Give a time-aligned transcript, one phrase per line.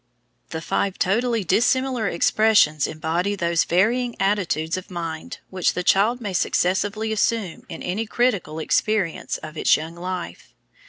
[0.49, 6.33] The five totally dissimilar expressions embody those varying attitudes of mind which the child may
[6.33, 10.55] successively assume in any critical experience of its young life.